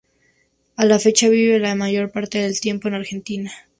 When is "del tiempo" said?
2.39-2.87